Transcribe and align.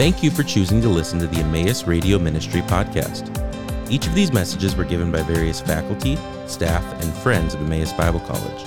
Thank 0.00 0.22
you 0.22 0.30
for 0.30 0.42
choosing 0.42 0.80
to 0.80 0.88
listen 0.88 1.18
to 1.18 1.26
the 1.26 1.40
Emmaus 1.40 1.86
Radio 1.86 2.18
Ministry 2.18 2.62
podcast. 2.62 3.28
Each 3.90 4.06
of 4.06 4.14
these 4.14 4.32
messages 4.32 4.74
were 4.74 4.86
given 4.86 5.12
by 5.12 5.22
various 5.22 5.60
faculty, 5.60 6.16
staff, 6.46 6.82
and 7.02 7.12
friends 7.18 7.52
of 7.52 7.60
Emmaus 7.60 7.92
Bible 7.92 8.20
College. 8.20 8.64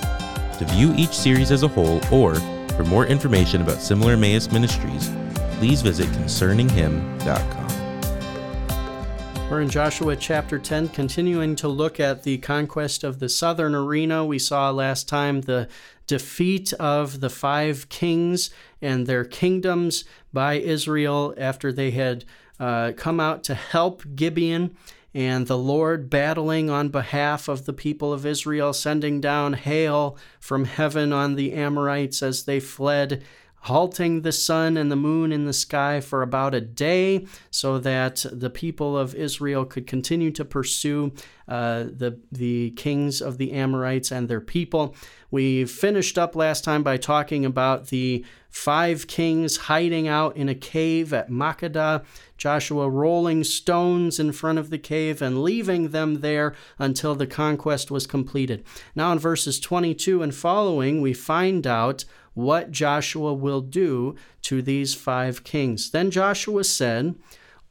To 0.60 0.64
view 0.64 0.94
each 0.96 1.10
series 1.10 1.50
as 1.50 1.64
a 1.64 1.68
whole 1.68 2.00
or 2.12 2.36
for 2.76 2.84
more 2.84 3.04
information 3.06 3.62
about 3.62 3.82
similar 3.82 4.12
Emmaus 4.12 4.52
ministries, 4.52 5.10
please 5.58 5.82
visit 5.82 6.06
concerninghim.com. 6.10 7.64
We're 9.50 9.60
in 9.60 9.68
Joshua 9.68 10.14
chapter 10.14 10.60
10, 10.60 10.90
continuing 10.90 11.56
to 11.56 11.66
look 11.66 11.98
at 11.98 12.22
the 12.22 12.38
conquest 12.38 13.02
of 13.02 13.18
the 13.18 13.28
southern 13.28 13.74
arena. 13.74 14.24
We 14.24 14.38
saw 14.38 14.70
last 14.70 15.08
time 15.08 15.40
the 15.40 15.68
defeat 16.06 16.72
of 16.74 17.20
the 17.20 17.30
five 17.30 17.88
kings 17.88 18.50
and 18.82 19.06
their 19.06 19.24
kingdoms 19.24 20.04
by 20.32 20.54
Israel 20.54 21.34
after 21.36 21.72
they 21.72 21.90
had 21.90 22.24
uh, 22.60 22.92
come 22.96 23.20
out 23.20 23.42
to 23.44 23.54
help 23.54 24.02
Gibeon 24.14 24.76
and 25.14 25.46
the 25.46 25.58
Lord 25.58 26.10
battling 26.10 26.68
on 26.68 26.88
behalf 26.88 27.46
of 27.48 27.66
the 27.66 27.72
people 27.72 28.12
of 28.12 28.26
Israel, 28.26 28.72
sending 28.72 29.20
down 29.20 29.52
hail 29.52 30.18
from 30.40 30.64
heaven 30.64 31.12
on 31.12 31.36
the 31.36 31.52
Amorites 31.52 32.20
as 32.22 32.44
they 32.44 32.58
fled 32.58 33.22
halting 33.64 34.20
the 34.20 34.32
sun 34.32 34.76
and 34.76 34.92
the 34.92 34.96
moon 34.96 35.32
in 35.32 35.46
the 35.46 35.52
sky 35.52 35.98
for 35.98 36.20
about 36.20 36.54
a 36.54 36.60
day 36.60 37.26
so 37.50 37.78
that 37.78 38.24
the 38.30 38.50
people 38.50 38.96
of 38.96 39.14
Israel 39.14 39.64
could 39.64 39.86
continue 39.86 40.30
to 40.30 40.44
pursue 40.44 41.10
uh, 41.48 41.84
the, 41.84 42.18
the 42.30 42.70
kings 42.72 43.22
of 43.22 43.38
the 43.38 43.52
Amorites 43.52 44.12
and 44.12 44.28
their 44.28 44.40
people. 44.40 44.94
We 45.30 45.64
finished 45.64 46.18
up 46.18 46.36
last 46.36 46.62
time 46.62 46.82
by 46.82 46.98
talking 46.98 47.46
about 47.46 47.88
the 47.88 48.24
five 48.50 49.06
kings 49.06 49.56
hiding 49.56 50.06
out 50.08 50.36
in 50.36 50.50
a 50.50 50.54
cave 50.54 51.14
at 51.14 51.30
Makkedah, 51.30 52.04
Joshua 52.36 52.88
rolling 52.88 53.44
stones 53.44 54.20
in 54.20 54.32
front 54.32 54.58
of 54.58 54.68
the 54.68 54.78
cave 54.78 55.22
and 55.22 55.42
leaving 55.42 55.88
them 55.88 56.20
there 56.20 56.54
until 56.78 57.14
the 57.14 57.26
conquest 57.26 57.90
was 57.90 58.06
completed. 58.06 58.62
Now, 58.94 59.10
in 59.12 59.18
verses 59.18 59.58
22 59.58 60.22
and 60.22 60.34
following, 60.34 61.00
we 61.00 61.14
find 61.14 61.66
out 61.66 62.04
what 62.34 62.70
Joshua 62.70 63.32
will 63.32 63.60
do 63.60 64.14
to 64.42 64.60
these 64.60 64.94
five 64.94 65.44
kings. 65.44 65.90
Then 65.90 66.10
Joshua 66.10 66.64
said, 66.64 67.14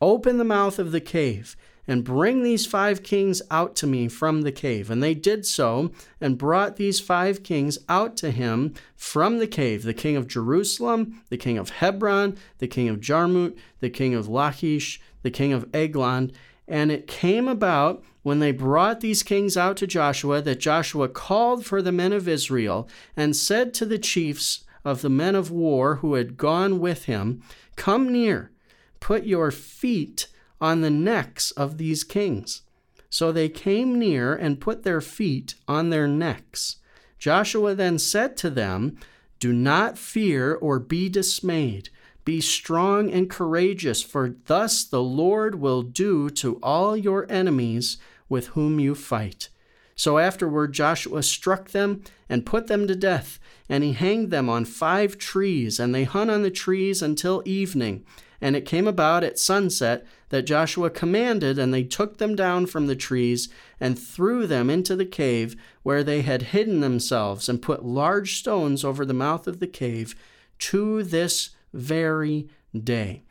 Open 0.02 0.38
the 0.38 0.44
mouth 0.44 0.80
of 0.80 0.92
the 0.92 1.02
cave 1.02 1.56
and 1.88 2.04
bring 2.04 2.44
these 2.44 2.66
five 2.66 3.04
kings 3.04 3.42
out 3.52 3.76
to 3.76 3.88
me 3.88 4.08
from 4.08 4.42
the 4.42 4.52
cave. 4.52 4.90
And 4.90 5.04
they 5.04 5.14
did 5.14 5.46
so 5.46 5.92
and 6.22 6.38
brought 6.38 6.78
these 6.78 7.00
five 7.00 7.44
kings 7.44 7.78
out 7.90 8.16
to 8.18 8.32
him 8.32 8.74
from 8.96 9.40
the 9.40 9.48
cave 9.48 9.84
the 9.84 9.94
king 9.94 10.16
of 10.16 10.28
Jerusalem, 10.28 11.22
the 11.30 11.38
king 11.38 11.58
of 11.58 11.70
Hebron, 11.70 12.38
the 12.60 12.68
king 12.68 12.88
of 12.90 13.02
Jarmuth, 13.02 13.56
the 13.80 13.90
king 13.90 14.14
of 14.16 14.30
Lachish, 14.30 15.02
the 15.24 15.32
king 15.32 15.52
of 15.52 15.68
Eglon. 15.74 16.32
And 16.68 16.92
it 16.92 17.08
came 17.08 17.48
about 17.48 18.04
when 18.24 18.40
they 18.40 18.52
brought 18.52 19.02
these 19.02 19.22
kings 19.22 19.56
out 19.56 19.78
to 19.78 19.88
Joshua 19.88 20.42
that 20.42 20.60
Joshua 20.60 21.08
called 21.08 21.66
for 21.66 21.82
the 21.82 21.92
men 21.92 22.14
of 22.14 22.28
Israel 22.28 22.90
and 23.16 23.36
said 23.36 23.74
to 23.76 23.86
the 23.86 24.00
chiefs 24.00 24.64
of 24.84 25.02
the 25.02 25.10
men 25.10 25.36
of 25.36 25.52
war 25.52 25.98
who 25.98 26.16
had 26.16 26.38
gone 26.38 26.80
with 26.80 27.06
him, 27.06 27.44
Come 27.76 28.12
near, 28.12 28.52
put 29.00 29.26
your 29.26 29.52
feet 29.52 30.28
on 30.60 30.82
the 30.82 30.90
necks 30.90 31.52
of 31.52 31.78
these 31.78 32.04
kings. 32.04 32.62
So 33.10 33.32
they 33.32 33.50
came 33.50 34.00
near 34.00 34.34
and 34.34 34.60
put 34.60 34.84
their 34.84 35.02
feet 35.02 35.56
on 35.68 35.90
their 35.90 36.08
necks. 36.08 36.78
Joshua 37.20 37.76
then 37.76 38.00
said 38.00 38.36
to 38.38 38.50
them, 38.50 38.98
Do 39.40 39.54
not 39.54 39.98
fear 39.98 40.56
or 40.56 40.80
be 40.80 41.10
dismayed. 41.10 41.90
Be 42.26 42.40
strong 42.40 43.12
and 43.12 43.30
courageous, 43.30 44.02
for 44.02 44.36
thus 44.46 44.84
the 44.84 45.04
Lord 45.04 45.56
will 45.56 45.82
do 45.84 46.30
to 46.32 46.56
all 46.64 46.96
your 46.96 47.30
enemies 47.30 47.98
with 48.34 48.48
whom 48.48 48.80
you 48.80 48.96
fight. 48.96 49.50
So 49.96 50.18
afterward 50.18 50.74
Joshua 50.74 51.22
struck 51.22 51.70
them 51.70 52.02
and 52.28 52.48
put 52.48 52.66
them 52.66 52.88
to 52.88 52.96
death, 52.96 53.40
and 53.70 53.84
he 53.84 53.94
hanged 53.94 54.32
them 54.32 54.50
on 54.50 54.66
five 54.66 55.20
trees, 55.20 55.80
and 55.80 55.94
they 55.94 56.04
hung 56.04 56.32
on 56.32 56.42
the 56.42 56.50
trees 56.50 57.04
until 57.04 57.44
evening. 57.46 58.04
And 58.42 58.56
it 58.56 58.66
came 58.66 58.88
about 58.88 59.24
at 59.24 59.38
sunset 59.38 60.04
that 60.30 60.48
Joshua 60.48 60.90
commanded, 60.90 61.60
and 61.60 61.72
they 61.72 61.84
took 61.84 62.18
them 62.18 62.36
down 62.36 62.66
from 62.66 62.88
the 62.88 62.96
trees 62.96 63.50
and 63.80 64.00
threw 64.00 64.48
them 64.48 64.68
into 64.68 64.96
the 64.96 65.06
cave 65.06 65.56
where 65.84 66.04
they 66.04 66.24
had 66.24 66.54
hidden 66.54 66.80
themselves, 66.80 67.48
and 67.48 67.62
put 67.62 67.86
large 67.86 68.40
stones 68.40 68.84
over 68.84 69.06
the 69.06 69.14
mouth 69.14 69.46
of 69.46 69.60
the 69.60 69.68
cave 69.68 70.16
to 70.58 71.04
this 71.04 71.52
very 71.72 72.50
day. 72.74 73.22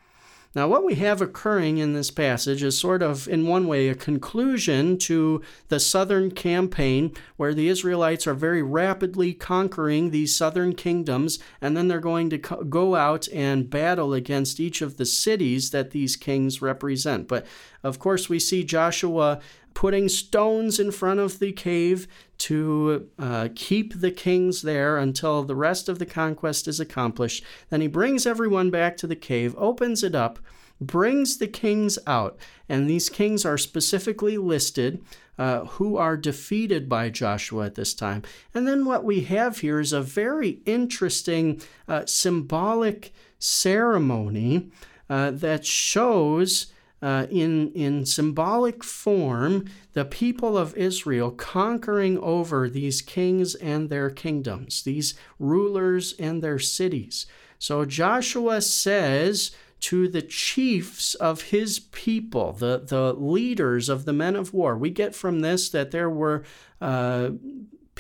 Now, 0.54 0.68
what 0.68 0.84
we 0.84 0.96
have 0.96 1.22
occurring 1.22 1.78
in 1.78 1.94
this 1.94 2.10
passage 2.10 2.62
is 2.62 2.78
sort 2.78 3.02
of, 3.02 3.26
in 3.26 3.46
one 3.46 3.66
way, 3.66 3.88
a 3.88 3.94
conclusion 3.94 4.98
to 4.98 5.40
the 5.68 5.80
southern 5.80 6.30
campaign 6.30 7.14
where 7.36 7.54
the 7.54 7.68
Israelites 7.68 8.26
are 8.26 8.34
very 8.34 8.62
rapidly 8.62 9.32
conquering 9.32 10.10
these 10.10 10.36
southern 10.36 10.74
kingdoms, 10.74 11.38
and 11.62 11.74
then 11.74 11.88
they're 11.88 12.00
going 12.00 12.28
to 12.30 12.38
co- 12.38 12.64
go 12.64 12.96
out 12.96 13.28
and 13.32 13.70
battle 13.70 14.12
against 14.12 14.60
each 14.60 14.82
of 14.82 14.98
the 14.98 15.06
cities 15.06 15.70
that 15.70 15.92
these 15.92 16.16
kings 16.16 16.60
represent. 16.60 17.28
But 17.28 17.46
of 17.82 17.98
course, 17.98 18.28
we 18.28 18.38
see 18.38 18.62
Joshua 18.62 19.40
putting 19.74 20.08
stones 20.08 20.78
in 20.78 20.90
front 20.90 21.20
of 21.20 21.38
the 21.38 21.52
cave 21.52 22.06
to 22.38 23.08
uh, 23.18 23.48
keep 23.54 24.00
the 24.00 24.10
kings 24.10 24.62
there 24.62 24.98
until 24.98 25.42
the 25.42 25.54
rest 25.54 25.88
of 25.88 25.98
the 25.98 26.06
conquest 26.06 26.66
is 26.66 26.80
accomplished. 26.80 27.44
Then 27.70 27.80
he 27.80 27.86
brings 27.86 28.26
everyone 28.26 28.70
back 28.70 28.96
to 28.98 29.06
the 29.06 29.16
cave, 29.16 29.54
opens 29.56 30.02
it 30.02 30.14
up, 30.14 30.38
brings 30.80 31.38
the 31.38 31.46
kings 31.46 31.98
out, 32.06 32.36
and 32.68 32.88
these 32.88 33.08
kings 33.08 33.44
are 33.44 33.58
specifically 33.58 34.38
listed. 34.38 35.04
Uh, 35.38 35.64
who 35.64 35.96
are 35.96 36.16
defeated 36.18 36.90
by 36.90 37.08
Joshua 37.08 37.64
at 37.64 37.74
this 37.74 37.94
time. 37.94 38.22
And 38.52 38.68
then 38.68 38.84
what 38.84 39.02
we 39.02 39.22
have 39.22 39.58
here 39.58 39.80
is 39.80 39.94
a 39.94 40.02
very 40.02 40.60
interesting 40.66 41.62
uh, 41.88 42.04
symbolic 42.04 43.14
ceremony 43.38 44.70
uh, 45.08 45.30
that 45.30 45.64
shows 45.64 46.66
uh, 47.02 47.26
in, 47.30 47.72
in 47.72 48.06
symbolic 48.06 48.84
form 48.84 49.66
the 49.92 50.04
people 50.04 50.56
of 50.56 50.76
Israel 50.76 51.30
conquering 51.32 52.16
over 52.18 52.70
these 52.70 53.02
kings 53.02 53.54
and 53.56 53.90
their 53.90 54.08
kingdoms, 54.08 54.84
these 54.84 55.14
rulers 55.38 56.14
and 56.18 56.42
their 56.42 56.60
cities. 56.60 57.26
So 57.58 57.84
Joshua 57.84 58.62
says 58.62 59.50
to 59.80 60.06
the 60.06 60.22
chiefs 60.22 61.14
of 61.16 61.42
his 61.42 61.80
people, 61.80 62.52
the, 62.52 62.82
the 62.86 63.12
leaders 63.14 63.88
of 63.88 64.04
the 64.04 64.12
men 64.12 64.36
of 64.36 64.54
war, 64.54 64.78
we 64.78 64.90
get 64.90 65.14
from 65.14 65.40
this 65.40 65.68
that 65.70 65.90
there 65.90 66.10
were 66.10 66.44
uh, 66.80 67.30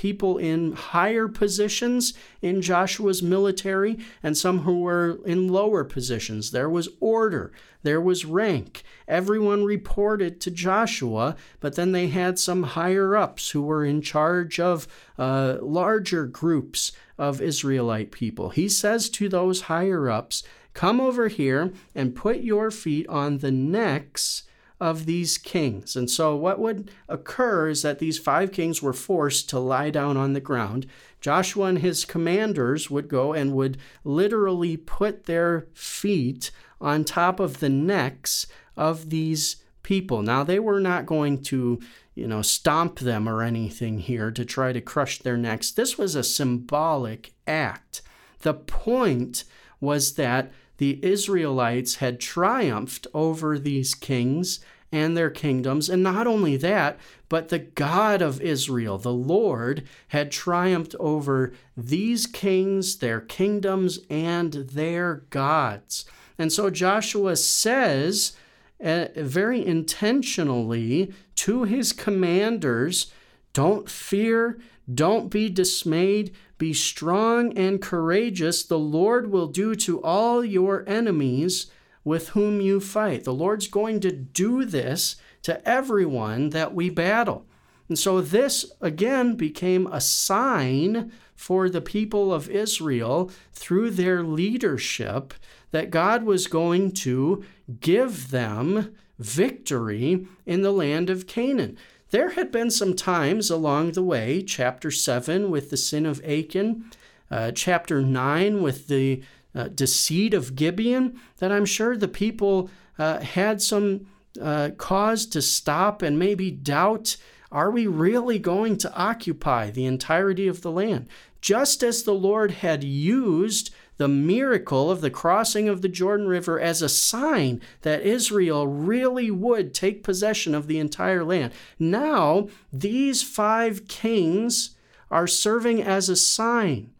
people 0.02 0.36
in 0.36 0.72
higher 0.72 1.28
positions 1.28 2.12
in 2.40 2.60
Joshua's 2.60 3.22
military 3.22 3.96
and 4.20 4.36
some 4.36 4.62
who 4.62 4.80
were 4.80 5.20
in 5.24 5.46
lower 5.46 5.84
positions. 5.84 6.50
There 6.50 6.68
was 6.68 6.88
order, 6.98 7.52
there 7.84 8.00
was 8.00 8.24
rank. 8.24 8.82
Everyone 9.06 9.64
reported 9.64 10.40
to 10.40 10.50
Joshua, 10.50 11.36
but 11.60 11.76
then 11.76 11.92
they 11.92 12.08
had 12.08 12.40
some 12.40 12.64
higher 12.64 13.14
ups 13.14 13.50
who 13.50 13.62
were 13.62 13.84
in 13.84 14.02
charge 14.02 14.58
of 14.58 14.88
uh, 15.18 15.58
larger 15.60 16.26
groups 16.26 16.90
of 17.16 17.40
Israelite 17.40 18.10
people. 18.10 18.50
He 18.50 18.68
says 18.68 19.08
to 19.10 19.28
those 19.28 19.62
higher 19.62 20.10
ups, 20.10 20.42
Come 20.74 21.00
over 21.00 21.28
here 21.28 21.72
and 21.94 22.16
put 22.16 22.38
your 22.38 22.72
feet 22.72 23.06
on 23.06 23.38
the 23.38 23.52
necks 23.52 24.42
of 24.82 25.06
these 25.06 25.38
kings. 25.38 25.94
And 25.94 26.10
so, 26.10 26.34
what 26.34 26.58
would 26.58 26.90
occur 27.08 27.68
is 27.68 27.82
that 27.82 28.00
these 28.00 28.18
five 28.18 28.50
kings 28.50 28.82
were 28.82 28.92
forced 28.92 29.48
to 29.50 29.60
lie 29.60 29.90
down 29.90 30.16
on 30.16 30.32
the 30.32 30.40
ground. 30.40 30.86
Joshua 31.20 31.66
and 31.66 31.78
his 31.78 32.04
commanders 32.04 32.90
would 32.90 33.06
go 33.06 33.32
and 33.32 33.54
would 33.54 33.78
literally 34.02 34.76
put 34.76 35.26
their 35.26 35.68
feet 35.72 36.50
on 36.80 37.04
top 37.04 37.38
of 37.38 37.60
the 37.60 37.68
necks 37.68 38.48
of 38.76 39.10
these 39.10 39.62
people. 39.84 40.20
Now, 40.20 40.42
they 40.42 40.58
were 40.58 40.80
not 40.80 41.06
going 41.06 41.44
to, 41.44 41.78
you 42.16 42.26
know, 42.26 42.42
stomp 42.42 42.98
them 42.98 43.28
or 43.28 43.40
anything 43.40 44.00
here 44.00 44.32
to 44.32 44.44
try 44.44 44.72
to 44.72 44.80
crush 44.80 45.20
their 45.20 45.36
necks. 45.36 45.70
This 45.70 45.96
was 45.96 46.16
a 46.16 46.24
symbolic 46.24 47.34
act. 47.46 48.02
The 48.40 48.54
point 48.54 49.44
was 49.80 50.14
that 50.14 50.50
the 50.82 50.98
Israelites 51.04 51.94
had 51.96 52.18
triumphed 52.18 53.06
over 53.14 53.56
these 53.56 53.94
kings 53.94 54.58
and 54.92 55.16
their 55.16 55.30
kingdoms. 55.30 55.88
And 55.88 56.02
not 56.02 56.26
only 56.26 56.56
that, 56.58 56.98
but 57.28 57.48
the 57.48 57.58
God 57.58 58.20
of 58.20 58.40
Israel, 58.42 58.98
the 58.98 59.12
Lord, 59.12 59.84
had 60.08 60.30
triumphed 60.30 60.94
over 61.00 61.52
these 61.76 62.26
kings, 62.26 62.98
their 62.98 63.20
kingdoms, 63.20 64.00
and 64.10 64.52
their 64.52 65.22
gods. 65.30 66.04
And 66.38 66.52
so 66.52 66.68
Joshua 66.70 67.36
says, 67.36 68.36
uh, 68.84 69.06
very 69.16 69.64
intentionally 69.64 71.12
to 71.36 71.64
his 71.64 71.92
commanders, 71.92 73.12
don't 73.52 73.88
fear, 73.88 74.58
don't 74.92 75.30
be 75.30 75.48
dismayed, 75.48 76.34
be 76.58 76.74
strong 76.74 77.56
and 77.56 77.80
courageous. 77.80 78.62
The 78.62 78.78
Lord 78.78 79.30
will 79.30 79.46
do 79.46 79.74
to 79.76 80.02
all 80.02 80.44
your 80.44 80.84
enemies 80.86 81.70
with 82.04 82.30
whom 82.30 82.60
you 82.60 82.80
fight. 82.80 83.24
The 83.24 83.34
Lord's 83.34 83.68
going 83.68 84.00
to 84.00 84.12
do 84.12 84.64
this 84.64 85.16
to 85.42 85.66
everyone 85.68 86.50
that 86.50 86.74
we 86.74 86.90
battle. 86.90 87.46
And 87.88 87.98
so 87.98 88.20
this 88.20 88.72
again 88.80 89.34
became 89.34 89.86
a 89.86 90.00
sign 90.00 91.12
for 91.34 91.68
the 91.68 91.80
people 91.80 92.32
of 92.32 92.48
Israel 92.48 93.30
through 93.52 93.90
their 93.90 94.22
leadership 94.22 95.34
that 95.72 95.90
God 95.90 96.22
was 96.22 96.46
going 96.46 96.92
to 96.92 97.44
give 97.80 98.30
them 98.30 98.94
victory 99.18 100.26
in 100.46 100.62
the 100.62 100.72
land 100.72 101.10
of 101.10 101.26
Canaan. 101.26 101.76
There 102.10 102.30
had 102.30 102.52
been 102.52 102.70
some 102.70 102.94
times 102.94 103.50
along 103.50 103.92
the 103.92 104.02
way, 104.02 104.42
chapter 104.42 104.90
7 104.90 105.50
with 105.50 105.70
the 105.70 105.76
sin 105.76 106.06
of 106.06 106.22
Achan, 106.24 106.84
uh, 107.30 107.52
chapter 107.52 108.02
9 108.02 108.62
with 108.62 108.88
the 108.88 109.22
uh, 109.54 109.68
deceit 109.68 110.34
of 110.34 110.56
Gibeon, 110.56 111.20
that 111.38 111.52
I'm 111.52 111.64
sure 111.64 111.96
the 111.96 112.08
people 112.08 112.70
uh, 112.98 113.20
had 113.20 113.60
some 113.60 114.06
uh, 114.40 114.70
cause 114.76 115.26
to 115.26 115.42
stop 115.42 116.02
and 116.02 116.18
maybe 116.18 116.50
doubt 116.50 117.16
are 117.50 117.70
we 117.70 117.86
really 117.86 118.38
going 118.38 118.78
to 118.78 118.94
occupy 118.94 119.70
the 119.70 119.84
entirety 119.84 120.48
of 120.48 120.62
the 120.62 120.70
land? 120.70 121.06
Just 121.42 121.82
as 121.82 122.02
the 122.02 122.14
Lord 122.14 122.50
had 122.50 122.82
used 122.82 123.74
the 123.98 124.08
miracle 124.08 124.90
of 124.90 125.02
the 125.02 125.10
crossing 125.10 125.68
of 125.68 125.82
the 125.82 125.88
Jordan 125.88 126.26
River 126.26 126.58
as 126.58 126.80
a 126.80 126.88
sign 126.88 127.60
that 127.82 128.00
Israel 128.02 128.66
really 128.66 129.30
would 129.30 129.74
take 129.74 130.02
possession 130.02 130.54
of 130.54 130.66
the 130.66 130.78
entire 130.78 131.24
land. 131.24 131.52
Now, 131.78 132.48
these 132.72 133.22
five 133.22 133.86
kings 133.86 134.76
are 135.10 135.26
serving 135.26 135.82
as 135.82 136.08
a 136.08 136.16
sign 136.16 136.91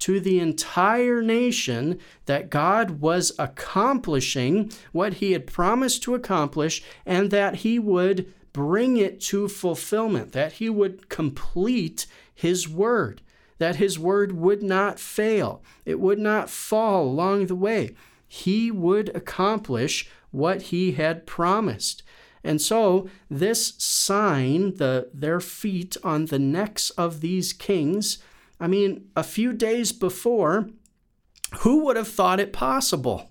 to 0.00 0.20
the 0.20 0.38
entire 0.38 1.22
nation 1.22 1.98
that 2.26 2.50
God 2.50 3.00
was 3.00 3.32
accomplishing 3.38 4.70
what 4.92 5.14
he 5.14 5.32
had 5.32 5.46
promised 5.46 6.02
to 6.04 6.14
accomplish 6.14 6.82
and 7.04 7.30
that 7.30 7.56
he 7.56 7.78
would 7.78 8.32
bring 8.52 8.96
it 8.96 9.20
to 9.20 9.48
fulfillment, 9.48 10.32
that 10.32 10.54
he 10.54 10.70
would 10.70 11.08
complete 11.08 12.06
his 12.34 12.68
word, 12.68 13.20
that 13.58 13.76
his 13.76 13.98
word 13.98 14.32
would 14.32 14.62
not 14.62 14.98
fail, 14.98 15.62
it 15.84 16.00
would 16.00 16.18
not 16.18 16.50
fall 16.50 17.04
along 17.04 17.46
the 17.46 17.54
way. 17.54 17.94
He 18.28 18.70
would 18.70 19.14
accomplish 19.14 20.08
what 20.30 20.62
he 20.62 20.92
had 20.92 21.26
promised. 21.26 22.02
And 22.42 22.60
so 22.62 23.08
this 23.28 23.74
sign, 23.78 24.76
the 24.76 25.10
their 25.12 25.40
feet 25.40 25.96
on 26.04 26.26
the 26.26 26.38
necks 26.38 26.90
of 26.90 27.20
these 27.20 27.52
kings, 27.52 28.18
I 28.58 28.66
mean, 28.66 29.08
a 29.14 29.22
few 29.22 29.52
days 29.52 29.92
before, 29.92 30.70
who 31.60 31.84
would 31.84 31.96
have 31.96 32.08
thought 32.08 32.40
it 32.40 32.52
possible 32.52 33.30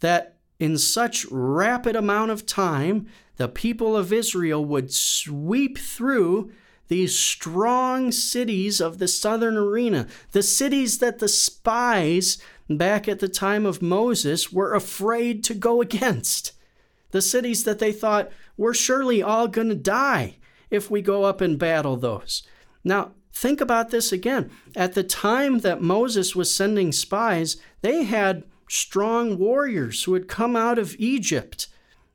that 0.00 0.36
in 0.58 0.78
such 0.78 1.26
rapid 1.30 1.96
amount 1.96 2.30
of 2.30 2.46
time 2.46 3.06
the 3.36 3.48
people 3.48 3.96
of 3.96 4.12
Israel 4.12 4.64
would 4.64 4.92
sweep 4.92 5.78
through 5.78 6.52
these 6.88 7.16
strong 7.16 8.10
cities 8.10 8.80
of 8.80 8.98
the 8.98 9.08
southern 9.08 9.56
arena, 9.56 10.06
the 10.32 10.42
cities 10.42 10.98
that 10.98 11.18
the 11.18 11.28
spies 11.28 12.38
back 12.68 13.06
at 13.06 13.20
the 13.20 13.28
time 13.28 13.64
of 13.64 13.82
Moses 13.82 14.52
were 14.52 14.74
afraid 14.74 15.44
to 15.44 15.54
go 15.54 15.80
against, 15.82 16.52
the 17.10 17.22
cities 17.22 17.64
that 17.64 17.78
they 17.78 17.92
thought 17.92 18.30
we're 18.56 18.74
surely 18.74 19.22
all 19.22 19.48
going 19.48 19.68
to 19.68 19.74
die 19.74 20.36
if 20.70 20.90
we 20.90 21.00
go 21.00 21.24
up 21.24 21.40
and 21.40 21.58
battle 21.58 21.96
those. 21.96 22.42
Now, 22.84 23.12
Think 23.38 23.60
about 23.60 23.90
this 23.90 24.10
again. 24.10 24.50
At 24.74 24.94
the 24.94 25.04
time 25.04 25.60
that 25.60 25.80
Moses 25.80 26.34
was 26.34 26.52
sending 26.52 26.90
spies, 26.90 27.56
they 27.82 28.02
had 28.02 28.42
strong 28.68 29.38
warriors 29.38 30.02
who 30.02 30.14
had 30.14 30.26
come 30.26 30.56
out 30.56 30.76
of 30.76 30.96
Egypt. 30.98 31.68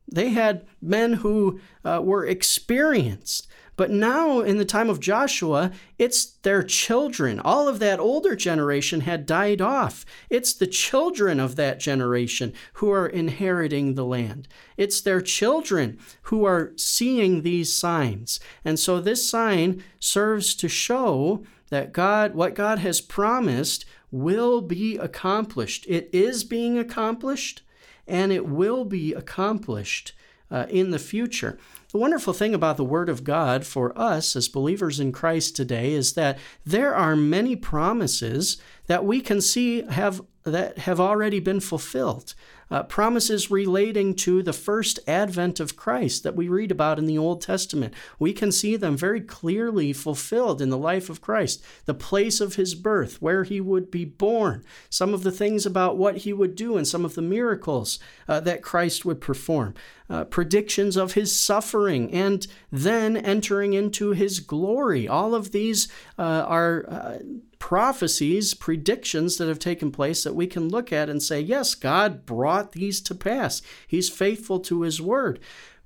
They 0.06 0.32
had 0.32 0.66
men 0.82 1.14
who 1.14 1.62
uh, 1.86 2.02
were 2.04 2.26
experienced. 2.26 3.48
But 3.76 3.90
now, 3.90 4.42
in 4.42 4.58
the 4.58 4.66
time 4.66 4.90
of 4.90 5.00
Joshua, 5.00 5.72
it's 5.98 6.26
their 6.26 6.62
children. 6.62 7.40
All 7.40 7.68
of 7.68 7.80
that 7.80 8.00
older 8.00 8.36
generation 8.36 9.02
had 9.02 9.26
died 9.26 9.62
off. 9.62 10.06
It's 10.30 10.54
the 10.54 10.68
children 10.68 11.40
of 11.40 11.56
that 11.56 11.80
generation 11.80 12.54
who 12.74 12.92
are 12.92 13.08
inheriting 13.08 13.96
the 13.96 14.06
land. 14.06 14.48
It's 14.78 15.02
their 15.02 15.22
children 15.22 15.98
who 16.24 16.46
are 16.46 16.74
seeing 16.76 17.42
these 17.42 17.74
signs. 17.74 18.40
And 18.64 18.80
so, 18.80 19.00
this 19.00 19.28
sign 19.28 19.84
serves 20.00 20.54
to 20.56 20.70
show 20.70 21.44
that 21.70 21.94
God, 21.94 22.36
what 22.36 22.54
God 22.54 22.78
has 22.80 23.02
promised, 23.02 23.86
will 24.12 24.62
be 24.62 24.98
accomplished. 24.98 25.86
It 25.90 26.08
is 26.14 26.44
being 26.44 26.78
accomplished, 26.78 27.64
and 28.08 28.32
it 28.32 28.46
will 28.46 28.86
be 28.86 29.14
accomplished 29.14 30.14
uh, 30.54 30.68
in 30.70 30.92
the 30.92 31.00
future. 31.00 31.58
The 31.92 31.98
wonderful 31.98 32.32
thing 32.32 32.54
about 32.54 32.78
the 32.78 32.86
Word 32.86 33.10
of 33.10 33.24
God 33.24 33.66
for 33.66 33.98
us 34.00 34.36
as 34.36 34.48
believers 34.48 35.00
in 35.00 35.12
Christ 35.12 35.56
today 35.56 35.94
is 35.94 36.14
that 36.14 36.38
there 36.66 36.96
are 36.96 37.16
many 37.16 37.56
promises 37.56 38.62
that 38.88 39.04
we 39.04 39.20
can 39.20 39.42
see 39.42 39.82
have 39.82 40.22
that 40.44 40.80
have 40.80 41.00
already 41.00 41.40
been 41.40 41.60
fulfilled 41.60 42.34
uh, 42.74 42.82
promises 42.82 43.52
relating 43.52 44.16
to 44.16 44.42
the 44.42 44.52
first 44.52 45.00
advent 45.08 45.60
of 45.60 45.76
Christ 45.76 46.24
that 46.24 46.36
we 46.36 46.48
read 46.48 46.72
about 46.72 46.98
in 46.98 47.06
the 47.06 47.20
Old 47.20 47.40
Testament. 47.40 47.94
We 48.18 48.34
can 48.34 48.52
see 48.52 48.76
them 48.76 48.98
very 48.98 49.22
clearly 49.22 49.94
fulfilled 49.94 50.60
in 50.60 50.70
the 50.70 50.78
life 50.78 51.08
of 51.08 51.22
Christ, 51.22 51.64
the 51.86 51.94
place 51.94 52.42
of 52.42 52.56
his 52.56 52.74
birth, 52.74 53.22
where 53.22 53.44
he 53.44 53.62
would 53.62 53.92
be 53.92 54.06
born, 54.06 54.66
some 54.90 55.14
of 55.14 55.22
the 55.22 55.32
things 55.32 55.68
about 55.68 55.98
what 55.98 56.18
he 56.18 56.34
would 56.34 56.56
do, 56.56 56.76
and 56.76 56.88
some 56.88 57.06
of 57.06 57.14
the 57.14 57.22
miracles 57.22 58.00
uh, 58.28 58.40
that 58.40 58.64
Christ 58.64 59.06
would 59.06 59.22
perform. 59.22 59.76
Uh, 60.10 60.24
predictions 60.26 60.98
of 60.98 61.14
his 61.14 61.36
suffering 61.36 62.12
and 62.12 62.46
then 62.72 63.16
entering 63.16 63.74
into 63.74 64.12
his 64.12 64.40
glory. 64.40 65.08
All 65.08 65.34
of 65.34 65.52
these 65.52 65.88
uh, 66.18 66.44
are 66.48 66.86
uh, 66.90 67.18
prophecies, 67.64 68.54
predictions 68.54 69.38
that 69.38 69.48
have 69.48 69.58
taken 69.58 69.90
place 69.90 70.26
that 70.26 70.36
we 70.36 70.46
can 70.46 70.68
look 70.68 70.92
at 70.92 71.08
and 71.08 71.24
say, 71.24 71.40
yes, 71.40 71.76
God 71.76 72.26
brought 72.26 72.74
these 72.74 73.00
to 73.00 73.16
pass. 73.16 73.62
He's 73.88 74.10
faithful 74.10 74.60
to 74.60 74.82
his 74.82 75.00
word. 75.00 75.40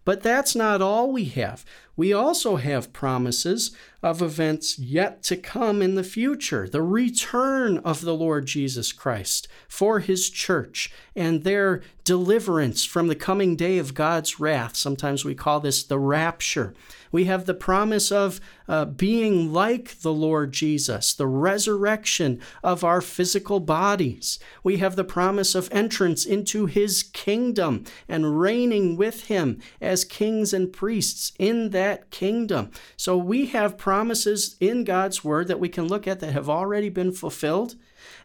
But 0.03 0.23
that's 0.23 0.55
not 0.55 0.81
all 0.81 1.11
we 1.11 1.25
have. 1.25 1.63
We 1.95 2.11
also 2.11 2.55
have 2.55 2.93
promises 2.93 3.75
of 4.03 4.21
events 4.21 4.77
yet 4.77 5.23
to 5.23 5.35
come 5.35 5.81
in 5.81 5.95
the 5.95 6.03
future, 6.03 6.69
the 6.69 6.81
return 6.81 7.79
of 7.79 8.01
the 8.01 8.13
Lord 8.13 8.45
Jesus 8.45 8.91
Christ 8.91 9.47
for 9.67 9.99
his 9.99 10.29
church 10.29 10.91
and 11.15 11.43
their 11.43 11.81
deliverance 12.03 12.85
from 12.85 13.07
the 13.07 13.15
coming 13.15 13.55
day 13.55 13.77
of 13.77 13.93
God's 13.93 14.39
wrath. 14.39 14.77
Sometimes 14.77 15.25
we 15.25 15.35
call 15.35 15.59
this 15.59 15.83
the 15.83 15.99
rapture. 15.99 16.73
We 17.11 17.25
have 17.25 17.45
the 17.45 17.53
promise 17.53 18.11
of 18.11 18.39
uh, 18.67 18.85
being 18.85 19.51
like 19.51 19.99
the 20.01 20.13
Lord 20.13 20.51
Jesus, 20.51 21.13
the 21.13 21.27
resurrection 21.27 22.39
of 22.63 22.83
our 22.83 23.01
physical 23.01 23.59
bodies. 23.59 24.39
We 24.63 24.77
have 24.77 24.95
the 24.95 25.03
promise 25.03 25.55
of 25.55 25.69
entrance 25.71 26.25
into 26.25 26.65
his 26.65 27.03
kingdom 27.03 27.85
and 28.07 28.39
reigning 28.39 28.97
with 28.97 29.25
him 29.27 29.59
as 29.81 30.05
kings 30.05 30.53
and 30.53 30.71
priests 30.71 31.31
in 31.39 31.71
that 31.71 32.09
kingdom. 32.09 32.71
So 32.95 33.17
we 33.17 33.47
have 33.47 33.77
promises 33.87 34.57
in 34.59 34.83
God's 34.83 35.23
word 35.23 35.47
that 35.47 35.61
we 35.61 35.69
can 35.69 35.87
look 35.87 36.09
at 36.09 36.19
that 36.19 36.33
have 36.33 36.49
already 36.49 36.89
been 36.89 37.13
fulfilled 37.13 37.75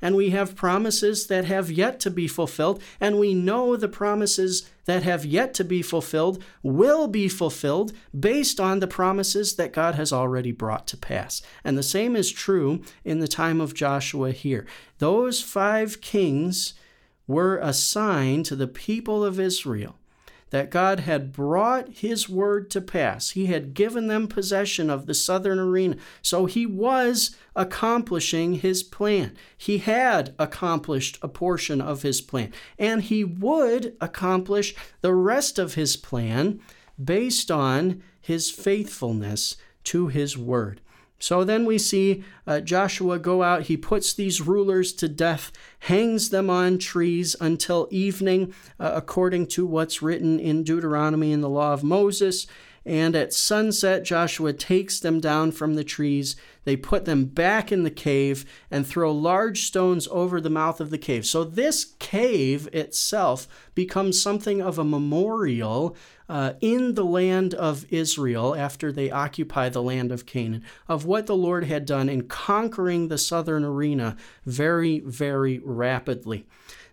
and 0.00 0.16
we 0.16 0.30
have 0.30 0.56
promises 0.56 1.28
that 1.28 1.44
have 1.44 1.70
yet 1.70 2.00
to 2.00 2.10
be 2.10 2.26
fulfilled, 2.26 2.82
and 3.00 3.20
we 3.20 3.32
know 3.32 3.76
the 3.76 3.86
promises 3.86 4.68
that 4.86 5.04
have 5.04 5.24
yet 5.24 5.54
to 5.54 5.62
be 5.62 5.80
fulfilled 5.80 6.42
will 6.64 7.06
be 7.06 7.28
fulfilled 7.28 7.92
based 8.18 8.58
on 8.58 8.80
the 8.80 8.88
promises 8.88 9.54
that 9.54 9.72
God 9.72 9.94
has 9.94 10.12
already 10.12 10.50
brought 10.50 10.88
to 10.88 10.96
pass. 10.96 11.42
And 11.62 11.78
the 11.78 11.84
same 11.84 12.16
is 12.16 12.32
true 12.32 12.82
in 13.04 13.20
the 13.20 13.28
time 13.28 13.60
of 13.60 13.72
Joshua 13.72 14.32
here. 14.32 14.66
Those 14.98 15.40
five 15.40 16.00
kings 16.00 16.74
were 17.28 17.58
a 17.58 17.72
sign 17.72 18.42
to 18.42 18.56
the 18.56 18.66
people 18.66 19.24
of 19.24 19.38
Israel 19.38 19.94
that 20.52 20.70
God 20.70 21.00
had 21.00 21.32
brought 21.32 21.88
his 21.88 22.28
word 22.28 22.70
to 22.70 22.80
pass. 22.82 23.30
He 23.30 23.46
had 23.46 23.72
given 23.72 24.06
them 24.06 24.28
possession 24.28 24.90
of 24.90 25.06
the 25.06 25.14
southern 25.14 25.58
arena. 25.58 25.96
So 26.20 26.44
he 26.44 26.66
was 26.66 27.34
accomplishing 27.56 28.56
his 28.56 28.82
plan. 28.82 29.34
He 29.56 29.78
had 29.78 30.34
accomplished 30.38 31.18
a 31.22 31.28
portion 31.28 31.80
of 31.80 32.02
his 32.02 32.20
plan, 32.20 32.52
and 32.78 33.02
he 33.02 33.24
would 33.24 33.96
accomplish 33.98 34.74
the 35.00 35.14
rest 35.14 35.58
of 35.58 35.72
his 35.72 35.96
plan 35.96 36.60
based 37.02 37.50
on 37.50 38.02
his 38.20 38.50
faithfulness 38.50 39.56
to 39.84 40.08
his 40.08 40.36
word. 40.36 40.82
So 41.22 41.44
then 41.44 41.66
we 41.66 41.78
see 41.78 42.24
uh, 42.48 42.58
Joshua 42.58 43.16
go 43.16 43.44
out. 43.44 43.62
He 43.62 43.76
puts 43.76 44.12
these 44.12 44.40
rulers 44.40 44.92
to 44.94 45.06
death, 45.06 45.52
hangs 45.78 46.30
them 46.30 46.50
on 46.50 46.78
trees 46.78 47.36
until 47.40 47.86
evening, 47.92 48.52
uh, 48.80 48.90
according 48.96 49.46
to 49.54 49.64
what's 49.64 50.02
written 50.02 50.40
in 50.40 50.64
Deuteronomy 50.64 51.30
in 51.30 51.40
the 51.40 51.48
law 51.48 51.74
of 51.74 51.84
Moses. 51.84 52.48
And 52.84 53.14
at 53.14 53.32
sunset, 53.32 54.04
Joshua 54.04 54.52
takes 54.52 54.98
them 54.98 55.20
down 55.20 55.52
from 55.52 55.74
the 55.74 55.84
trees. 55.84 56.34
They 56.64 56.76
put 56.76 57.04
them 57.04 57.26
back 57.26 57.70
in 57.70 57.84
the 57.84 57.90
cave 57.90 58.44
and 58.70 58.86
throw 58.86 59.12
large 59.12 59.62
stones 59.62 60.08
over 60.10 60.40
the 60.40 60.50
mouth 60.50 60.80
of 60.80 60.90
the 60.90 60.98
cave. 60.98 61.24
So, 61.24 61.44
this 61.44 61.94
cave 61.98 62.68
itself 62.72 63.46
becomes 63.74 64.20
something 64.20 64.60
of 64.60 64.78
a 64.78 64.84
memorial 64.84 65.96
uh, 66.28 66.54
in 66.60 66.94
the 66.94 67.04
land 67.04 67.52
of 67.54 67.84
Israel 67.90 68.54
after 68.54 68.90
they 68.90 69.10
occupy 69.10 69.68
the 69.68 69.82
land 69.82 70.10
of 70.10 70.26
Canaan 70.26 70.64
of 70.88 71.04
what 71.04 71.26
the 71.26 71.36
Lord 71.36 71.64
had 71.64 71.84
done 71.84 72.08
in 72.08 72.26
conquering 72.26 73.08
the 73.08 73.18
southern 73.18 73.64
arena 73.64 74.16
very, 74.46 75.00
very 75.00 75.60
rapidly. 75.64 76.46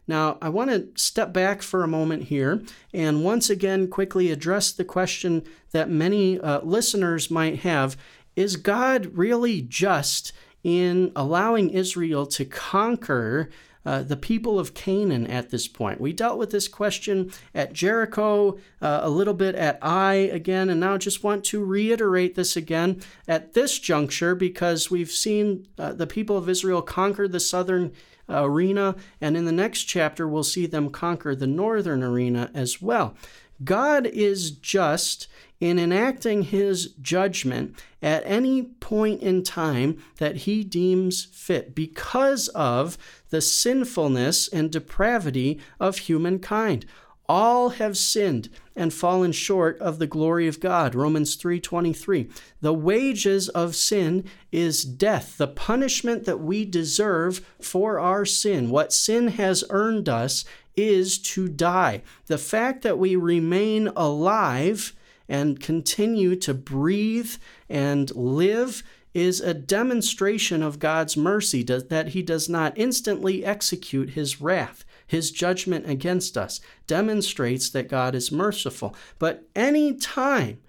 Now, 0.10 0.40
I 0.42 0.50
want 0.50 0.72
to 0.72 0.88
step 1.00 1.32
back 1.32 1.62
for 1.62 1.84
a 1.84 1.88
moment 1.88 2.24
here 2.24 2.64
and 2.92 3.24
once 3.24 3.48
again 3.48 3.88
quickly 3.88 4.32
address 4.32 4.72
the 4.72 4.84
question 4.84 5.44
that 5.72 5.88
many 5.88 6.40
uh, 6.40 6.62
listeners 6.62 7.30
might 7.30 7.60
have 7.60 7.96
Is 8.36 8.56
God 8.56 9.16
really 9.16 9.62
just 9.62 10.34
in 10.64 11.12
allowing 11.16 11.70
Israel 11.70 12.26
to 12.26 12.44
conquer? 12.44 13.52
Uh, 13.86 14.04
the 14.04 14.18
people 14.18 14.60
of 14.60 14.74
Canaan 14.74 15.26
at 15.26 15.52
this 15.52 15.68
point. 15.68 16.02
We 16.02 16.12
dealt 16.12 16.38
with 16.38 16.52
this 16.52 16.68
question 16.68 17.32
at 17.56 17.72
Jericho, 17.72 18.60
uh, 18.82 19.00
a 19.02 19.10
little 19.10 19.34
bit 19.34 19.56
at 19.56 19.80
Ai 19.82 20.16
again, 20.16 20.70
and 20.70 20.82
now 20.82 20.98
just 20.98 21.24
want 21.24 21.46
to 21.46 21.64
reiterate 21.64 22.36
this 22.36 22.58
again 22.58 23.02
at 23.26 23.54
this 23.54 23.80
juncture 23.80 24.36
because 24.36 24.92
we've 24.92 25.10
seen 25.10 25.66
uh, 25.80 25.94
the 25.94 26.06
people 26.06 26.38
of 26.38 26.50
Israel 26.50 26.82
conquer 26.82 27.26
the 27.26 27.40
southern 27.40 27.94
arena, 28.30 28.96
and 29.20 29.36
in 29.36 29.46
the 29.46 29.52
next 29.52 29.84
chapter, 29.84 30.28
we'll 30.28 30.44
see 30.44 30.66
them 30.66 30.90
conquer 30.90 31.36
the 31.36 31.48
northern 31.48 32.04
arena 32.04 32.52
as 32.54 32.82
well. 32.82 33.16
God 33.64 34.06
is 34.06 34.52
just 34.52 35.28
in 35.60 35.78
enacting 35.78 36.44
his 36.44 36.94
judgment 37.02 37.76
at 38.02 38.24
any 38.26 38.64
point 38.64 39.22
in 39.22 39.44
time 39.44 40.02
that 40.18 40.38
he 40.38 40.64
deems 40.64 41.26
fit 41.26 41.76
because 41.76 42.48
of 42.50 42.98
the 43.30 43.42
sinfulness 43.42 44.48
and 44.48 44.72
depravity 44.72 45.60
of 45.80 45.98
humankind 45.98 46.86
all 47.30 47.70
have 47.70 47.96
sinned 47.96 48.50
and 48.76 48.92
fallen 48.92 49.32
short 49.32 49.78
of 49.80 50.00
the 50.00 50.08
glory 50.08 50.48
of 50.48 50.60
God. 50.60 50.96
Romans 50.96 51.36
3:23. 51.36 52.28
The 52.60 52.74
wages 52.74 53.48
of 53.50 53.76
sin 53.76 54.24
is 54.52 54.84
death, 54.84 55.38
the 55.38 55.48
punishment 55.48 56.26
that 56.26 56.40
we 56.40 56.66
deserve 56.66 57.46
for 57.62 58.00
our 58.00 58.26
sin. 58.26 58.72
What 58.72 58.92
sin 58.92 59.28
has 59.30 59.64
earned 59.70 60.10
us 60.10 60.44
is 60.76 61.20
to 61.20 61.48
die. 61.48 62.02
The 62.28 62.38
fact 62.38 62.82
that 62.82 62.98
we 62.98 63.16
remain 63.16 63.90
alive 63.96 64.94
and 65.28 65.60
continue 65.60 66.36
to 66.38 66.54
breathe 66.56 67.34
and 67.70 68.14
live 68.16 68.82
is 69.14 69.42
a 69.42 69.54
demonstration 69.54 70.64
of 70.64 70.80
God's 70.80 71.18
mercy 71.18 71.64
that 71.64 72.10
he 72.10 72.22
does 72.22 72.48
not 72.48 72.74
instantly 72.76 73.44
execute 73.44 74.12
his 74.12 74.42
wrath 74.42 74.86
his 75.10 75.32
judgment 75.32 75.90
against 75.90 76.38
us 76.38 76.62
demonstrates 76.86 77.70
that 77.72 77.90
God 77.90 78.14
is 78.14 78.32
merciful. 78.32 78.96
But 79.18 79.50
any 79.56 79.96
time 79.96 80.60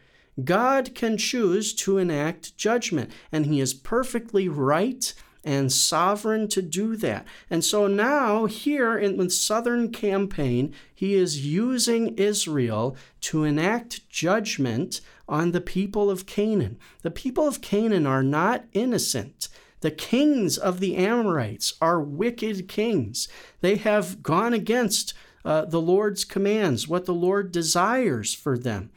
God 0.42 0.94
can 0.94 1.18
choose 1.18 1.75
to 1.75 1.99
enact 1.99 2.56
judgment, 2.56 3.11
and 3.30 3.44
he 3.44 3.61
is 3.61 3.75
perfectly 3.75 4.49
right 4.49 5.12
and 5.44 5.70
sovereign 5.70 6.49
to 6.49 6.62
do 6.62 6.97
that. 6.97 7.26
And 7.50 7.62
so 7.62 7.87
now, 7.87 8.47
here 8.47 8.97
in 8.97 9.18
the 9.18 9.28
southern 9.28 9.92
campaign, 9.92 10.75
he 10.94 11.14
is 11.14 11.47
using 11.47 12.16
Israel 12.16 12.97
to 13.23 13.44
enact 13.44 14.09
judgment 14.09 15.02
on 15.28 15.52
the 15.52 15.61
people 15.61 16.11
of 16.11 16.25
Canaan. 16.25 16.78
The 17.02 17.11
people 17.11 17.47
of 17.47 17.61
Canaan 17.61 18.06
are 18.06 18.23
not 18.23 18.64
innocent. 18.73 19.49
The 19.80 19.90
kings 19.90 20.58
of 20.58 20.80
the 20.80 20.96
Amorites 20.96 21.75
are 21.80 22.00
wicked 22.00 22.68
kings. 22.68 23.28
They 23.60 23.76
have 23.76 24.22
gone 24.22 24.52
against 24.52 25.14
uh, 25.44 25.64
the 25.64 25.80
Lord's 25.80 26.25
commands, 26.25 26.87
what 26.87 27.06
the 27.06 27.14
Lord 27.14 27.50
desires 27.50 28.34
for 28.34 28.58
them 28.58 28.90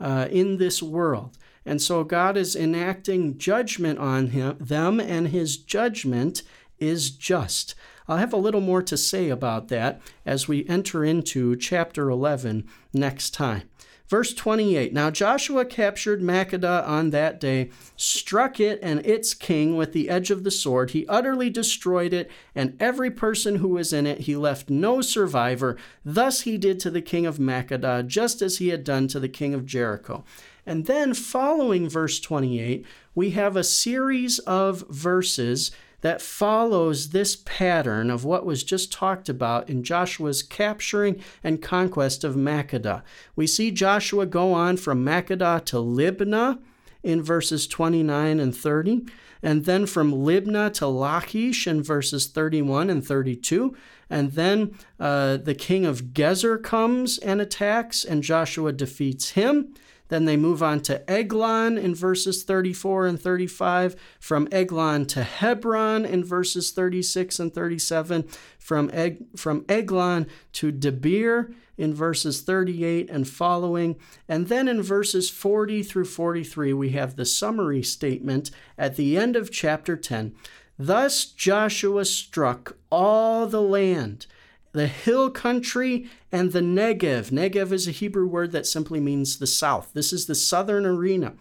uh, 0.00 0.28
in 0.30 0.56
this 0.56 0.82
world. 0.82 1.36
And 1.66 1.82
so 1.82 2.04
God 2.04 2.36
is 2.36 2.56
enacting 2.56 3.36
judgment 3.36 3.98
on 3.98 4.28
him, 4.28 4.56
them, 4.58 4.98
and 4.98 5.28
his 5.28 5.58
judgment 5.58 6.42
is 6.78 7.10
just. 7.10 7.74
I'll 8.08 8.16
have 8.16 8.32
a 8.32 8.38
little 8.38 8.62
more 8.62 8.82
to 8.82 8.96
say 8.96 9.28
about 9.28 9.68
that 9.68 10.00
as 10.24 10.48
we 10.48 10.66
enter 10.66 11.04
into 11.04 11.54
chapter 11.56 12.08
11 12.08 12.66
next 12.92 13.34
time. 13.34 13.68
Verse 14.10 14.34
28 14.34 14.92
Now 14.92 15.08
Joshua 15.08 15.64
captured 15.64 16.20
Makkedah 16.20 16.86
on 16.86 17.10
that 17.10 17.38
day, 17.38 17.70
struck 17.96 18.58
it 18.58 18.80
and 18.82 19.06
its 19.06 19.34
king 19.34 19.76
with 19.76 19.92
the 19.92 20.10
edge 20.10 20.32
of 20.32 20.42
the 20.42 20.50
sword. 20.50 20.90
He 20.90 21.06
utterly 21.06 21.48
destroyed 21.48 22.12
it, 22.12 22.28
and 22.52 22.76
every 22.80 23.12
person 23.12 23.56
who 23.56 23.68
was 23.68 23.92
in 23.92 24.08
it. 24.08 24.22
He 24.22 24.34
left 24.34 24.68
no 24.68 25.00
survivor. 25.00 25.76
Thus 26.04 26.40
he 26.40 26.58
did 26.58 26.80
to 26.80 26.90
the 26.90 27.00
king 27.00 27.24
of 27.24 27.38
Makkedah, 27.38 28.08
just 28.08 28.42
as 28.42 28.58
he 28.58 28.70
had 28.70 28.82
done 28.82 29.06
to 29.08 29.20
the 29.20 29.28
king 29.28 29.54
of 29.54 29.64
Jericho. 29.64 30.24
And 30.66 30.86
then, 30.86 31.14
following 31.14 31.88
verse 31.88 32.18
28, 32.18 32.84
we 33.14 33.30
have 33.30 33.54
a 33.54 33.62
series 33.62 34.40
of 34.40 34.84
verses 34.88 35.70
that 36.00 36.22
follows 36.22 37.10
this 37.10 37.36
pattern 37.44 38.10
of 38.10 38.24
what 38.24 38.46
was 38.46 38.64
just 38.64 38.92
talked 38.92 39.28
about 39.28 39.68
in 39.68 39.82
Joshua's 39.82 40.42
capturing 40.42 41.22
and 41.44 41.62
conquest 41.62 42.24
of 42.24 42.34
Makkedah. 42.34 43.02
We 43.36 43.46
see 43.46 43.70
Joshua 43.70 44.26
go 44.26 44.52
on 44.52 44.76
from 44.76 45.04
Makkedah 45.04 45.64
to 45.66 45.76
Libnah 45.76 46.58
in 47.02 47.22
verses 47.22 47.66
29 47.66 48.40
and 48.40 48.54
30, 48.54 49.06
and 49.42 49.64
then 49.64 49.86
from 49.86 50.12
Libnah 50.12 50.72
to 50.74 50.86
Lachish 50.86 51.66
in 51.66 51.82
verses 51.82 52.26
31 52.26 52.90
and 52.90 53.06
32. 53.06 53.74
And 54.10 54.32
then 54.32 54.76
uh, 54.98 55.38
the 55.38 55.54
king 55.54 55.86
of 55.86 56.06
Gezer 56.12 56.62
comes 56.62 57.16
and 57.18 57.40
attacks, 57.40 58.04
and 58.04 58.22
Joshua 58.22 58.72
defeats 58.72 59.30
him. 59.30 59.74
Then 60.10 60.24
they 60.24 60.36
move 60.36 60.62
on 60.62 60.80
to 60.82 61.08
Eglon 61.10 61.78
in 61.78 61.94
verses 61.94 62.42
34 62.42 63.06
and 63.06 63.20
35, 63.20 63.96
from 64.18 64.48
Eglon 64.52 65.06
to 65.06 65.22
Hebron 65.22 66.04
in 66.04 66.24
verses 66.24 66.72
36 66.72 67.38
and 67.38 67.54
37, 67.54 68.28
from, 68.58 68.90
Eg- 68.92 69.24
from 69.36 69.64
Eglon 69.68 70.26
to 70.52 70.72
Debir 70.72 71.54
in 71.78 71.94
verses 71.94 72.42
38 72.42 73.08
and 73.08 73.26
following. 73.26 73.96
And 74.28 74.48
then 74.48 74.68
in 74.68 74.82
verses 74.82 75.30
40 75.30 75.84
through 75.84 76.04
43, 76.04 76.72
we 76.72 76.90
have 76.90 77.14
the 77.14 77.24
summary 77.24 77.82
statement 77.82 78.50
at 78.76 78.96
the 78.96 79.16
end 79.16 79.36
of 79.36 79.50
chapter 79.52 79.96
10. 79.96 80.34
Thus 80.76 81.24
Joshua 81.24 82.04
struck 82.04 82.76
all 82.90 83.46
the 83.46 83.62
land 83.62 84.26
the 84.72 84.86
hill 84.86 85.30
country 85.30 86.08
and 86.30 86.52
the 86.52 86.60
Negev. 86.60 87.30
Negev 87.30 87.72
is 87.72 87.88
a 87.88 87.92
Hebrew 87.92 88.26
word 88.26 88.52
that 88.52 88.66
simply 88.66 89.00
means 89.00 89.38
the 89.38 89.46
south. 89.46 89.90
This 89.92 90.12
is 90.12 90.26
the 90.26 90.34
southern 90.34 90.86
arena. 90.86 91.34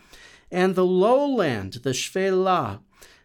And 0.52 0.76
the 0.76 0.86
lowland, 0.86 1.80
the 1.84 1.94
Shephelah, 1.94 2.80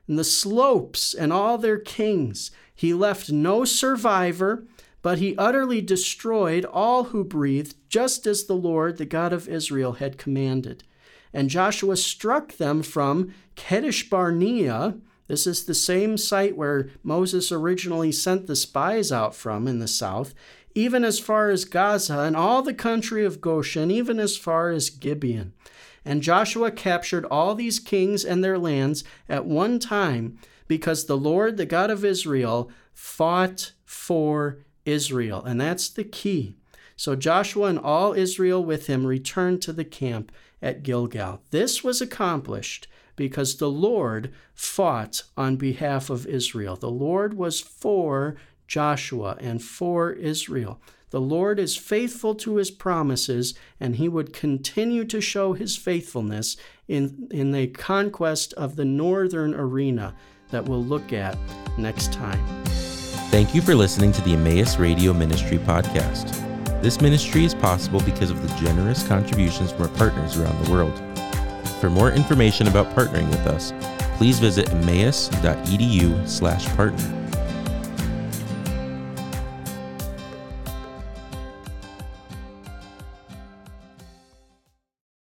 and 0.07 0.19
the 0.19 0.25
slopes 0.25 1.15
and 1.15 1.33
all 1.33 1.57
their 1.57 1.79
kings. 1.79 2.51
He 2.75 2.93
left 2.93 3.31
no 3.31 3.65
survivor, 3.65 4.67
but 5.01 5.19
he 5.19 5.37
utterly 5.37 5.81
destroyed 5.81 6.65
all 6.67 7.05
who 7.05 7.25
breathed, 7.25 7.77
just 7.89 8.27
as 8.27 8.45
the 8.45 8.57
Lord, 8.57 8.99
the 8.99 9.07
God 9.07 9.33
of 9.33 9.49
Israel, 9.49 9.95
had 9.95 10.19
commanded. 10.19 10.85
And 11.33 11.51
Joshua 11.51 11.97
struck 11.97 12.57
them 12.57 12.83
from 12.83 13.35
Kadesh 13.57 14.09
Barnea 14.09 14.97
this 15.27 15.47
is 15.47 15.65
the 15.65 15.75
same 15.75 16.17
site 16.17 16.57
where 16.57 16.91
Moses 17.03 17.51
originally 17.51 18.13
sent 18.13 18.47
the 18.47 18.57
spies 18.57 19.11
out 19.11 19.35
from 19.35 19.67
in 19.67 19.79
the 19.79 19.89
south, 19.89 20.35
even 20.75 21.05
as 21.05 21.19
far 21.19 21.51
as 21.51 21.65
Gaza 21.65 22.21
and 22.21 22.37
all 22.37 22.63
the 22.63 22.75
country 22.75 23.25
of 23.25 23.41
Goshen, 23.41 23.91
even 23.91 24.19
as 24.19 24.37
far 24.37 24.71
as 24.71 24.91
Gibeon. 24.91 25.53
And 26.05 26.23
Joshua 26.23 26.71
captured 26.71 27.25
all 27.27 27.55
these 27.55 27.81
kings 27.81 28.25
and 28.25 28.45
their 28.45 28.59
lands 28.59 29.05
at 29.29 29.47
one 29.47 29.79
time 29.79 30.39
because 30.69 31.07
the 31.07 31.17
Lord, 31.17 31.57
the 31.57 31.67
God 31.67 31.91
of 31.91 32.05
Israel, 32.05 32.71
fought 32.93 33.73
for 33.85 34.59
Israel. 34.85 35.43
And 35.45 35.61
that's 35.61 35.89
the 35.89 36.05
key. 36.05 36.57
So 36.97 37.17
Joshua 37.17 37.69
and 37.69 37.79
all 37.79 38.13
Israel 38.13 38.65
with 38.65 38.87
him 38.87 39.07
returned 39.07 39.63
to 39.63 39.73
the 39.73 39.85
camp 39.85 40.31
at 40.61 40.83
Gilgal. 40.83 41.41
This 41.51 41.83
was 41.83 42.01
accomplished 42.01 42.87
because 43.17 43.57
the 43.57 43.71
Lord 43.71 44.33
fought 44.55 45.23
on 45.37 45.57
behalf 45.57 46.11
of 46.11 46.27
Israel. 46.27 46.77
The 46.77 46.91
Lord 46.91 47.35
was 47.35 47.61
for 47.61 48.37
Joshua 48.67 49.37
and 49.41 49.63
for 49.63 50.13
Israel. 50.13 50.81
The 51.11 51.21
Lord 51.21 51.61
is 51.61 51.77
faithful 51.77 52.35
to 52.37 52.57
his 52.57 52.73
promises, 52.73 53.55
and 53.79 53.97
he 53.97 54.09
would 54.09 54.33
continue 54.33 55.05
to 55.05 55.21
show 55.21 55.53
his 55.53 55.77
faithfulness 55.77 56.57
in, 56.89 57.29
in 57.31 57.53
the 57.53 57.69
conquest 57.69 58.53
of 58.55 58.75
the 58.75 58.85
northern 58.85 59.55
arena 59.55 60.17
that 60.51 60.65
we'll 60.65 60.85
look 60.85 61.13
at 61.13 61.39
next 61.79 62.13
time. 62.13 62.45
Thank 63.31 63.55
you 63.55 63.63
for 63.63 63.75
listening 63.75 64.13
to 64.13 64.21
the 64.23 64.33
Emmaus 64.33 64.77
Radio 64.77 65.13
Ministry 65.13 65.59
podcast. 65.59 66.41
This 66.83 67.01
ministry 67.01 67.45
is 67.45 67.55
possible 67.55 68.01
because 68.01 68.31
of 68.31 68.43
the 68.43 68.55
generous 68.65 69.07
contributions 69.07 69.73
from 69.73 69.83
our 69.83 69.89
partners 69.97 70.37
around 70.37 70.65
the 70.65 70.71
world. 70.71 71.14
For 71.81 71.91
more 71.91 72.11
information 72.11 72.69
about 72.69 72.95
partnering 72.95 73.29
with 73.29 73.47
us, 73.47 73.75
please 74.17 74.39
visit 74.39 74.71
emmaus.edu/partner. 74.71 77.24